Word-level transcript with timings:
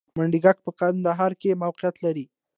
منډیګک 0.17 0.57
په 0.65 0.71
کندهار 0.79 1.31
کې 1.41 1.59
موقعیت 1.63 1.95
لري 2.05 2.25